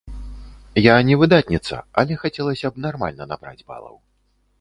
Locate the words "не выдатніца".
1.09-1.75